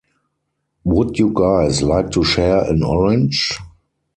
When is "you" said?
1.19-1.31